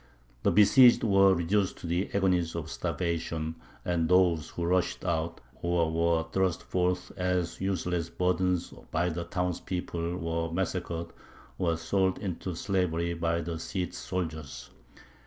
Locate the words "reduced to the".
1.35-2.09